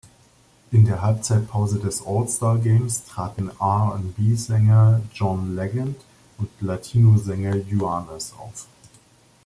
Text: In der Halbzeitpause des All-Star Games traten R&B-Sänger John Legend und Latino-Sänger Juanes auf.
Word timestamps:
In 0.71 0.85
der 0.85 1.03
Halbzeitpause 1.03 1.77
des 1.77 2.03
All-Star 2.07 2.57
Games 2.57 3.05
traten 3.05 3.51
R&B-Sänger 3.59 5.01
John 5.13 5.53
Legend 5.55 5.95
und 6.39 6.49
Latino-Sänger 6.59 7.57
Juanes 7.57 8.33
auf. 8.35 8.65